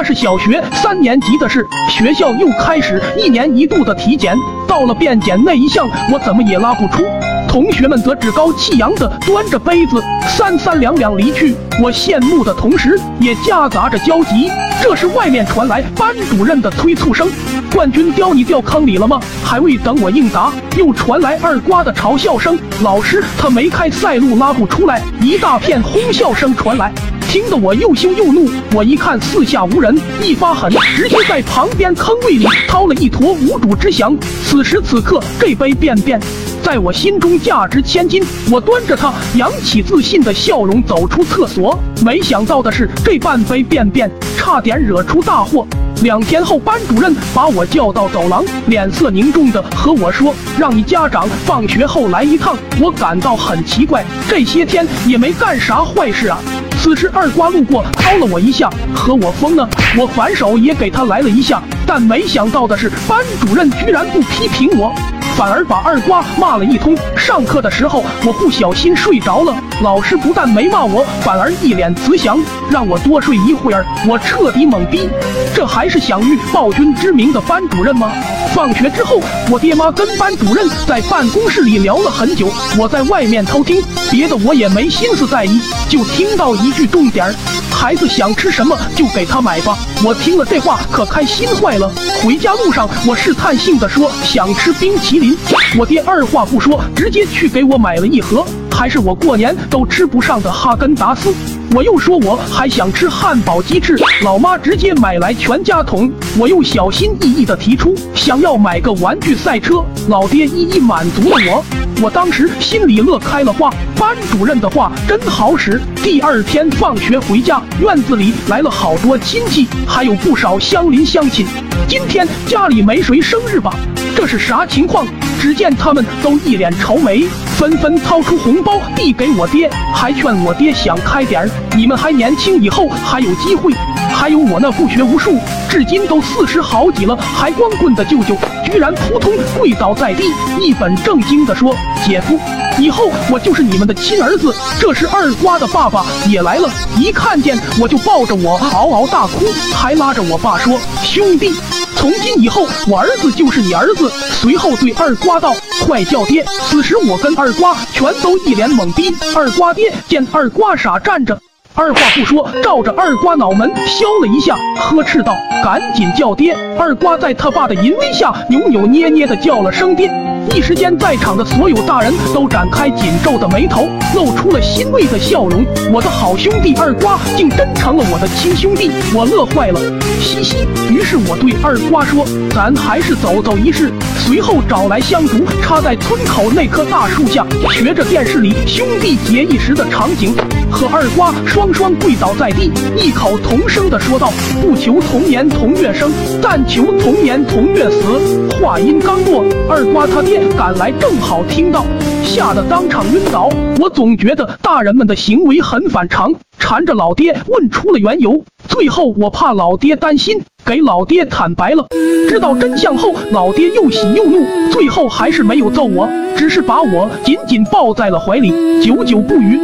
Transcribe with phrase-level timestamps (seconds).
[0.00, 4.34] 那是小学三年级的事，学校又开始一年一度的体检，
[4.66, 7.04] 到了便检那一项，我怎么也拉不出。
[7.46, 11.54] 同学们则趾高气扬地端着杯子，三三两两离去。
[11.82, 14.50] 我羡慕的同时，也夹杂着焦急。
[14.82, 17.28] 这时，外面传来班主任的催促声
[17.70, 26.90] ：“冠军掉你掉坑里了吗？”还未等我应答，又传来二瓜的嘲笑声：“老师，他没开赛路，拉不出来。”一大片哄笑声传来，
[27.30, 28.50] 听得我又羞又怒。
[28.74, 34.18] 我一看四下无人，一发狠，直接在旁边坑位里掏了一坨无主之祥。
[34.44, 36.20] 此时此刻，这杯便便。
[36.60, 38.20] 在我心中价值千金，
[38.50, 41.78] 我端着它，扬起自信的笑容走出厕所。
[42.04, 45.64] 没想到的是，这半杯便便差点惹出大祸。
[46.02, 56.36] 两天后，班主任把我叫到走廊，脸色凝重的和我说：“让你家长放学后来一趟。”我感到很奇怪，这些天也没干啥坏事啊。
[56.82, 59.68] 此时二瓜路过，掏了我一下，和我疯呢。
[59.98, 64.94] 我反手也给他来了一下，但没想到的是，班主任居然不批评我。
[65.36, 66.96] 反而把二瓜骂了一通。
[67.16, 72.38] 上课的时候，我不小心睡着了，老师不但没骂我，反而一脸慈祥，
[72.70, 73.84] 让我多睡一会儿。
[74.06, 75.08] 我彻底懵逼，
[75.54, 78.12] 这还是享誉暴君之名的班主任吗？
[78.52, 87.34] 放学之后，我爹妈跟班主任在办公室里聊了很久，我在外面偷听，别的我也没心思在意，就听到一句重点儿。
[87.80, 89.74] 孩子想吃什么就给他买吧。
[90.04, 91.90] 我听了这话可开心坏了。
[92.22, 95.34] 回家路上，我试探性的说想吃冰淇淋，
[95.78, 101.32] 我爹二话不说，直接去给我买了一盒，还是我过年都吃不上的哈根达斯。
[101.74, 106.12] 我又说我还想吃汉堡鸡翅，老妈直接买来全家桶。
[106.38, 111.64] 我又小心翼翼的提出想要买个玩具赛车，老爹一一满足了我。
[112.02, 115.80] 我当时心里乐开了花，班主任的话真好使。
[116.02, 121.46] 第二天放学回家，院子里来了好多亲戚，还有不少乡邻乡亲。
[121.86, 123.74] 今天家里没谁生日吧？
[124.16, 125.06] 这是啥情况？
[125.38, 133.72] 只见他们都一脸愁眉，纷纷掏出红包递给我爹，还劝我爹想开点儿，你们还年轻，以后还有机会。
[134.10, 135.38] 还有我那不学无术，
[135.68, 138.34] 至今都四十好几了还光棍的舅舅，
[138.64, 140.24] 居然扑通跪倒在地，
[140.60, 141.74] 一本正经地说
[142.04, 142.38] ：“姐夫，
[142.80, 146.68] 以后我就是你们的亲儿子。”这时二瓜的爸爸也来了，
[146.98, 151.52] 一看见我就抱着我嗷嗷大哭，还拉着我爸说：“兄弟，
[151.96, 154.10] 从今以后我儿子就是你儿子。”
[154.40, 155.54] 随后对二瓜道
[155.84, 159.14] ：“快叫爹！”此时我跟二瓜全都一脸懵逼。
[159.36, 161.38] 二瓜爹见二瓜傻站着。
[161.74, 170.10] 二话不说，照着二瓜脑门削了一下，呵斥道：“赶紧叫爹！”二瓜在他爸的淫威下，扭扭捏捏的叫了声爹。
[170.48, 175.64] 一时间，在场的所有大人都展开紧皱的眉头，露出了欣慰的笑容。
[175.92, 179.80] 我的好兄弟二瓜竟真成了我的亲兄弟，我乐坏了，
[180.20, 180.56] 嘻嘻。
[180.90, 190.34] 于是我对二瓜说：“咱还是走走一试。”随后找来香烛，插在村口那棵大树下，学着电视里兄弟结义时的场景，
[190.70, 196.10] 和二瓜双双跪倒在地，异口同声的说道：“不求同年同月生，
[196.42, 200.40] 但求同年同月死。”话音刚落，二瓜他爹。
[200.56, 201.84] 赶来正好听到，
[202.22, 203.48] 吓得当场晕倒。
[203.80, 208.44] 我总觉得大人们的行为很反常，缠着老爹问出了缘由。
[208.68, 211.86] 最后我怕老爹担心，给老爹坦白了。
[212.28, 219.58] 知道真相后，老爹又喜又怒，最后还是没有揍我，只是把我紧紧抱在了怀里，久久不语。